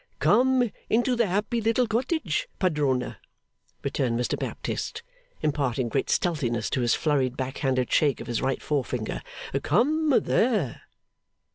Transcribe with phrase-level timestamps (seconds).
[0.17, 3.19] 'Come into the happy little cottage, Padrona,'
[3.83, 5.03] returned Mr Baptist,
[5.43, 9.21] imparting great stealthiness to his flurried back handed shake of his right forefinger.
[9.61, 10.81] 'Come there!